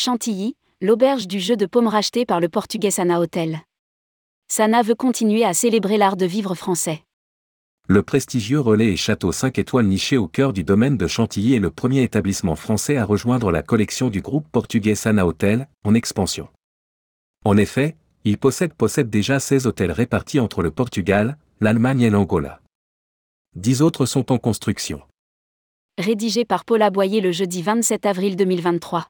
Chantilly, 0.00 0.54
l'auberge 0.80 1.26
du 1.26 1.40
jeu 1.40 1.56
de 1.56 1.66
paume 1.66 1.88
rachetée 1.88 2.24
par 2.24 2.38
le 2.38 2.48
portugais 2.48 2.92
Sana 2.92 3.18
Hotel. 3.18 3.62
Sana 4.46 4.82
veut 4.82 4.94
continuer 4.94 5.44
à 5.44 5.54
célébrer 5.54 5.96
l'art 5.96 6.16
de 6.16 6.24
vivre 6.24 6.54
français. 6.54 7.02
Le 7.88 8.04
prestigieux 8.04 8.60
relais 8.60 8.92
et 8.92 8.96
château 8.96 9.32
5 9.32 9.58
étoiles 9.58 9.86
niché 9.86 10.16
au 10.16 10.28
cœur 10.28 10.52
du 10.52 10.62
domaine 10.62 10.96
de 10.96 11.08
Chantilly 11.08 11.54
est 11.56 11.58
le 11.58 11.72
premier 11.72 12.04
établissement 12.04 12.54
français 12.54 12.96
à 12.96 13.04
rejoindre 13.04 13.50
la 13.50 13.64
collection 13.64 14.08
du 14.08 14.20
groupe 14.20 14.46
portugais 14.52 14.94
Sana 14.94 15.26
Hotel, 15.26 15.66
en 15.82 15.94
expansion. 15.94 16.48
En 17.44 17.56
effet, 17.56 17.96
il 18.22 18.38
possède, 18.38 18.74
possède 18.74 19.10
déjà 19.10 19.40
16 19.40 19.66
hôtels 19.66 19.90
répartis 19.90 20.38
entre 20.38 20.62
le 20.62 20.70
Portugal, 20.70 21.38
l'Allemagne 21.60 22.02
et 22.02 22.10
l'Angola. 22.10 22.60
Dix 23.56 23.82
autres 23.82 24.06
sont 24.06 24.30
en 24.30 24.38
construction. 24.38 25.02
Rédigé 25.98 26.44
par 26.44 26.64
Paula 26.64 26.90
Boyer 26.90 27.20
le 27.20 27.32
jeudi 27.32 27.62
27 27.62 28.06
avril 28.06 28.36
2023. 28.36 29.08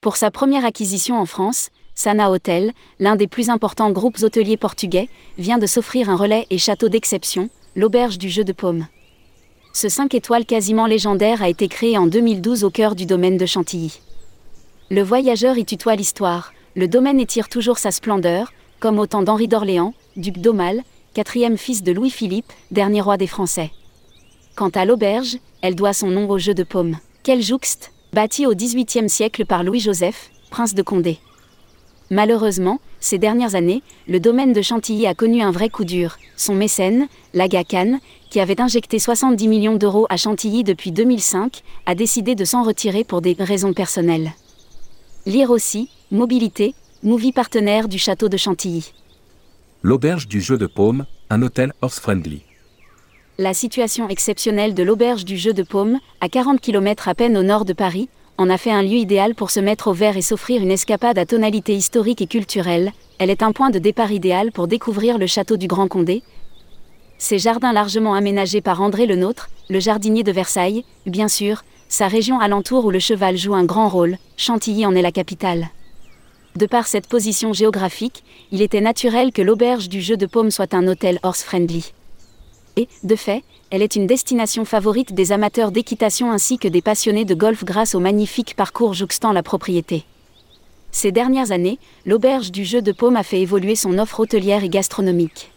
Pour 0.00 0.16
sa 0.16 0.30
première 0.30 0.64
acquisition 0.64 1.18
en 1.18 1.26
France, 1.26 1.70
Sana 1.94 2.30
Hotel, 2.30 2.72
l'un 3.00 3.16
des 3.16 3.26
plus 3.26 3.50
importants 3.50 3.90
groupes 3.90 4.22
hôteliers 4.22 4.56
portugais, 4.56 5.08
vient 5.36 5.58
de 5.58 5.66
s'offrir 5.66 6.08
un 6.08 6.16
relais 6.16 6.46
et 6.50 6.58
château 6.58 6.88
d'exception, 6.88 7.50
l'auberge 7.74 8.16
du 8.16 8.28
jeu 8.28 8.44
de 8.44 8.52
paume. 8.52 8.86
Ce 9.72 9.88
5 9.88 10.14
étoiles 10.14 10.46
quasiment 10.46 10.86
légendaire 10.86 11.42
a 11.42 11.48
été 11.48 11.68
créé 11.68 11.98
en 11.98 12.06
2012 12.06 12.64
au 12.64 12.70
cœur 12.70 12.94
du 12.94 13.06
domaine 13.06 13.36
de 13.36 13.46
Chantilly. 13.46 14.00
Le 14.90 15.02
voyageur 15.02 15.58
y 15.58 15.64
tutoie 15.64 15.96
l'histoire, 15.96 16.52
le 16.74 16.88
domaine 16.88 17.20
étire 17.20 17.48
toujours 17.48 17.78
sa 17.78 17.90
splendeur, 17.90 18.52
comme 18.80 18.98
au 18.98 19.06
temps 19.06 19.22
d'Henri 19.22 19.48
d'Orléans, 19.48 19.94
duc 20.16 20.38
d'Aumale, 20.38 20.82
quatrième 21.14 21.58
fils 21.58 21.82
de 21.82 21.92
Louis-Philippe, 21.92 22.52
dernier 22.70 23.00
roi 23.00 23.16
des 23.16 23.26
Français. 23.26 23.72
Quant 24.58 24.70
à 24.70 24.84
l'auberge, 24.84 25.38
elle 25.62 25.76
doit 25.76 25.92
son 25.92 26.08
nom 26.08 26.28
au 26.28 26.36
jeu 26.36 26.52
de 26.52 26.64
paume. 26.64 26.96
Quel 27.22 27.42
jouxte 27.42 27.92
Bâti 28.12 28.44
au 28.44 28.56
XVIIIe 28.56 29.08
siècle 29.08 29.46
par 29.46 29.62
Louis-Joseph, 29.62 30.32
prince 30.50 30.74
de 30.74 30.82
Condé. 30.82 31.18
Malheureusement, 32.10 32.80
ces 32.98 33.18
dernières 33.18 33.54
années, 33.54 33.84
le 34.08 34.18
domaine 34.18 34.52
de 34.52 34.60
Chantilly 34.60 35.06
a 35.06 35.14
connu 35.14 35.42
un 35.42 35.52
vrai 35.52 35.68
coup 35.68 35.84
dur. 35.84 36.16
Son 36.36 36.56
mécène, 36.56 37.06
l'Aga 37.34 37.62
Khan, 37.62 38.00
qui 38.30 38.40
avait 38.40 38.60
injecté 38.60 38.98
70 38.98 39.46
millions 39.46 39.76
d'euros 39.76 40.08
à 40.10 40.16
Chantilly 40.16 40.64
depuis 40.64 40.90
2005, 40.90 41.62
a 41.86 41.94
décidé 41.94 42.34
de 42.34 42.44
s'en 42.44 42.64
retirer 42.64 43.04
pour 43.04 43.20
des 43.20 43.36
raisons 43.38 43.74
personnelles. 43.74 44.32
Lire 45.24 45.52
aussi, 45.52 45.88
Mobilité, 46.10 46.74
movie 47.04 47.30
partenaire 47.30 47.86
du 47.86 47.98
château 47.98 48.28
de 48.28 48.36
Chantilly. 48.36 48.92
L'auberge 49.84 50.26
du 50.26 50.40
jeu 50.40 50.58
de 50.58 50.66
paume, 50.66 51.06
un 51.30 51.42
hôtel 51.42 51.72
horse-friendly. 51.80 52.47
La 53.40 53.54
situation 53.54 54.08
exceptionnelle 54.08 54.74
de 54.74 54.82
l'auberge 54.82 55.24
du 55.24 55.36
jeu 55.36 55.52
de 55.52 55.62
paume, 55.62 56.00
à 56.20 56.28
40 56.28 56.60
km 56.60 57.06
à 57.06 57.14
peine 57.14 57.36
au 57.36 57.44
nord 57.44 57.64
de 57.64 57.72
Paris, 57.72 58.08
en 58.36 58.50
a 58.50 58.58
fait 58.58 58.72
un 58.72 58.82
lieu 58.82 58.96
idéal 58.96 59.36
pour 59.36 59.52
se 59.52 59.60
mettre 59.60 59.86
au 59.86 59.92
vert 59.92 60.16
et 60.16 60.22
s'offrir 60.22 60.60
une 60.60 60.72
escapade 60.72 61.20
à 61.20 61.24
tonalité 61.24 61.72
historique 61.72 62.20
et 62.20 62.26
culturelle, 62.26 62.90
elle 63.20 63.30
est 63.30 63.44
un 63.44 63.52
point 63.52 63.70
de 63.70 63.78
départ 63.78 64.10
idéal 64.10 64.50
pour 64.50 64.66
découvrir 64.66 65.18
le 65.18 65.28
château 65.28 65.56
du 65.56 65.68
Grand 65.68 65.86
Condé. 65.86 66.24
Ses 67.18 67.38
jardins 67.38 67.72
largement 67.72 68.14
aménagés 68.14 68.60
par 68.60 68.82
André 68.82 69.06
le 69.06 69.14
Nôtre, 69.14 69.50
le 69.70 69.78
jardinier 69.78 70.24
de 70.24 70.32
Versailles, 70.32 70.84
bien 71.06 71.28
sûr, 71.28 71.62
sa 71.88 72.08
région 72.08 72.40
alentour 72.40 72.86
où 72.86 72.90
le 72.90 72.98
cheval 72.98 73.36
joue 73.36 73.54
un 73.54 73.64
grand 73.64 73.88
rôle, 73.88 74.18
Chantilly 74.36 74.84
en 74.84 74.96
est 74.96 75.02
la 75.02 75.12
capitale. 75.12 75.68
De 76.56 76.66
par 76.66 76.88
cette 76.88 77.06
position 77.06 77.52
géographique, 77.52 78.24
il 78.50 78.62
était 78.62 78.80
naturel 78.80 79.30
que 79.30 79.42
l'auberge 79.42 79.88
du 79.88 80.00
jeu 80.00 80.16
de 80.16 80.26
paume 80.26 80.50
soit 80.50 80.74
un 80.74 80.88
hôtel 80.88 81.20
horse-friendly. 81.22 81.92
Et, 82.78 82.86
de 83.02 83.16
fait, 83.16 83.42
elle 83.70 83.82
est 83.82 83.96
une 83.96 84.06
destination 84.06 84.64
favorite 84.64 85.12
des 85.12 85.32
amateurs 85.32 85.72
d'équitation 85.72 86.30
ainsi 86.30 86.58
que 86.58 86.68
des 86.68 86.80
passionnés 86.80 87.24
de 87.24 87.34
golf 87.34 87.64
grâce 87.64 87.96
au 87.96 87.98
magnifique 87.98 88.54
parcours 88.54 88.94
jouxtant 88.94 89.32
la 89.32 89.42
propriété. 89.42 90.04
Ces 90.92 91.10
dernières 91.10 91.50
années, 91.50 91.80
l'auberge 92.06 92.52
du 92.52 92.64
jeu 92.64 92.80
de 92.80 92.92
paume 92.92 93.16
a 93.16 93.24
fait 93.24 93.40
évoluer 93.40 93.74
son 93.74 93.98
offre 93.98 94.20
hôtelière 94.20 94.62
et 94.62 94.68
gastronomique. 94.68 95.50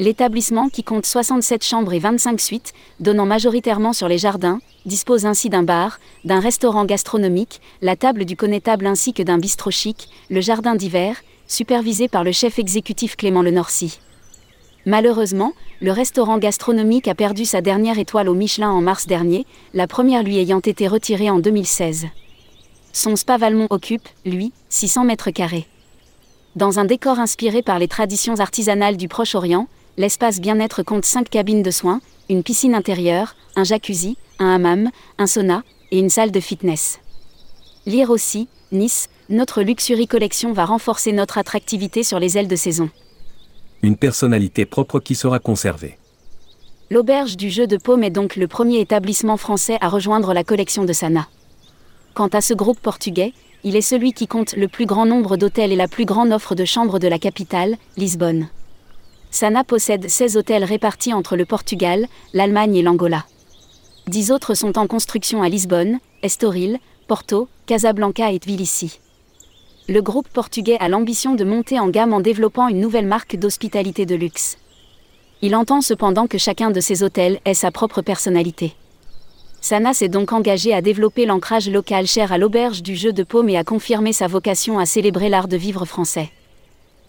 L'établissement, 0.00 0.68
qui 0.68 0.82
compte 0.82 1.06
67 1.06 1.62
chambres 1.62 1.92
et 1.92 2.00
25 2.00 2.40
suites, 2.40 2.72
donnant 2.98 3.24
majoritairement 3.24 3.92
sur 3.92 4.08
les 4.08 4.18
jardins, 4.18 4.58
dispose 4.84 5.26
ainsi 5.26 5.48
d'un 5.48 5.62
bar, 5.62 6.00
d'un 6.24 6.40
restaurant 6.40 6.84
gastronomique, 6.84 7.60
la 7.82 7.94
table 7.94 8.24
du 8.24 8.36
connétable 8.36 8.86
ainsi 8.88 9.12
que 9.12 9.22
d'un 9.22 9.38
bistrot 9.38 9.70
chic, 9.70 10.08
le 10.28 10.40
jardin 10.40 10.74
d'hiver, 10.74 11.22
supervisé 11.46 12.08
par 12.08 12.24
le 12.24 12.32
chef 12.32 12.58
exécutif 12.58 13.14
Clément 13.14 13.42
Le 13.42 13.52
Norcy. 13.52 14.00
Malheureusement, 14.84 15.52
le 15.80 15.92
restaurant 15.92 16.38
gastronomique 16.38 17.06
a 17.06 17.14
perdu 17.14 17.44
sa 17.44 17.60
dernière 17.60 17.98
étoile 17.98 18.28
au 18.28 18.34
Michelin 18.34 18.70
en 18.70 18.80
mars 18.80 19.06
dernier, 19.06 19.46
la 19.74 19.86
première 19.86 20.24
lui 20.24 20.38
ayant 20.38 20.58
été 20.58 20.88
retirée 20.88 21.30
en 21.30 21.38
2016. 21.38 22.06
Son 22.92 23.14
spa 23.14 23.38
Valmont 23.38 23.68
occupe, 23.70 24.08
lui, 24.24 24.52
600 24.70 25.04
mètres 25.04 25.30
carrés. 25.30 25.66
Dans 26.56 26.80
un 26.80 26.84
décor 26.84 27.20
inspiré 27.20 27.62
par 27.62 27.78
les 27.78 27.88
traditions 27.88 28.40
artisanales 28.40 28.96
du 28.96 29.06
Proche-Orient, 29.06 29.68
l'espace 29.98 30.40
bien-être 30.40 30.82
compte 30.82 31.04
5 31.04 31.30
cabines 31.30 31.62
de 31.62 31.70
soins, 31.70 32.00
une 32.28 32.42
piscine 32.42 32.74
intérieure, 32.74 33.36
un 33.54 33.64
jacuzzi, 33.64 34.16
un 34.40 34.56
hammam, 34.56 34.90
un 35.18 35.26
sauna 35.28 35.62
et 35.92 35.98
une 36.00 36.10
salle 36.10 36.32
de 36.32 36.40
fitness. 36.40 36.98
Lire 37.86 38.10
aussi, 38.10 38.48
Nice, 38.72 39.08
notre 39.28 39.62
Luxury 39.62 40.08
Collection 40.08 40.52
va 40.52 40.64
renforcer 40.64 41.12
notre 41.12 41.38
attractivité 41.38 42.02
sur 42.02 42.18
les 42.18 42.36
ailes 42.36 42.48
de 42.48 42.56
saison 42.56 42.90
une 43.82 43.96
personnalité 43.96 44.64
propre 44.64 45.00
qui 45.00 45.14
sera 45.14 45.38
conservée. 45.40 45.98
L'auberge 46.90 47.36
du 47.36 47.50
jeu 47.50 47.66
de 47.66 47.76
paume 47.76 48.04
est 48.04 48.10
donc 48.10 48.36
le 48.36 48.46
premier 48.46 48.80
établissement 48.80 49.36
français 49.36 49.78
à 49.80 49.88
rejoindre 49.88 50.32
la 50.34 50.44
collection 50.44 50.84
de 50.84 50.92
Sana. 50.92 51.26
Quant 52.14 52.28
à 52.28 52.40
ce 52.40 52.54
groupe 52.54 52.78
portugais, 52.78 53.32
il 53.64 53.76
est 53.76 53.80
celui 53.80 54.12
qui 54.12 54.26
compte 54.26 54.54
le 54.54 54.68
plus 54.68 54.86
grand 54.86 55.06
nombre 55.06 55.36
d'hôtels 55.36 55.72
et 55.72 55.76
la 55.76 55.88
plus 55.88 56.04
grande 56.04 56.32
offre 56.32 56.54
de 56.54 56.64
chambres 56.64 56.98
de 56.98 57.08
la 57.08 57.18
capitale, 57.18 57.76
Lisbonne. 57.96 58.48
Sana 59.30 59.64
possède 59.64 60.08
16 60.08 60.36
hôtels 60.36 60.64
répartis 60.64 61.14
entre 61.14 61.36
le 61.36 61.46
Portugal, 61.46 62.06
l'Allemagne 62.34 62.76
et 62.76 62.82
l'Angola. 62.82 63.24
Dix 64.06 64.30
autres 64.30 64.54
sont 64.54 64.78
en 64.78 64.86
construction 64.86 65.42
à 65.42 65.48
Lisbonne, 65.48 65.98
Estoril, 66.22 66.78
Porto, 67.08 67.48
Casablanca 67.66 68.30
et 68.30 68.38
Tbilissi 68.38 69.00
le 69.88 70.00
groupe 70.00 70.28
portugais 70.28 70.78
a 70.78 70.88
l'ambition 70.88 71.34
de 71.34 71.44
monter 71.44 71.80
en 71.80 71.88
gamme 71.88 72.12
en 72.12 72.20
développant 72.20 72.68
une 72.68 72.80
nouvelle 72.80 73.06
marque 73.06 73.36
d'hospitalité 73.36 74.06
de 74.06 74.14
luxe. 74.14 74.56
Il 75.42 75.56
entend 75.56 75.80
cependant 75.80 76.28
que 76.28 76.38
chacun 76.38 76.70
de 76.70 76.80
ces 76.80 77.02
hôtels 77.02 77.40
ait 77.44 77.54
sa 77.54 77.72
propre 77.72 78.00
personnalité. 78.00 78.74
Sana 79.60 79.92
s'est 79.92 80.08
donc 80.08 80.32
engagé 80.32 80.72
à 80.72 80.82
développer 80.82 81.26
l'ancrage 81.26 81.68
local 81.68 82.06
cher 82.06 82.32
à 82.32 82.38
l'auberge 82.38 82.82
du 82.82 82.94
jeu 82.94 83.12
de 83.12 83.22
paume 83.22 83.48
et 83.48 83.56
à 83.56 83.64
confirmer 83.64 84.12
sa 84.12 84.28
vocation 84.28 84.78
à 84.78 84.86
célébrer 84.86 85.28
l'art 85.28 85.48
de 85.48 85.56
vivre 85.56 85.84
français. 85.84 86.30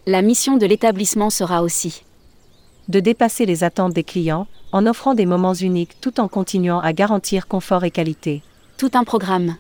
La 0.06 0.22
mission 0.22 0.58
de 0.58 0.66
l'établissement 0.66 1.30
sera 1.30 1.64
aussi 1.64 2.04
de 2.90 3.00
dépasser 3.00 3.46
les 3.46 3.64
attentes 3.64 3.94
des 3.94 4.04
clients 4.04 4.48
en 4.72 4.86
offrant 4.86 5.14
des 5.14 5.26
moments 5.26 5.54
uniques 5.54 5.96
tout 6.02 6.20
en 6.20 6.28
continuant 6.28 6.80
à 6.80 6.92
garantir 6.92 7.48
confort 7.48 7.86
et 7.86 7.92
qualité. 7.92 8.42
Tout 8.78 8.92
un 8.94 9.04
programme. 9.04 9.56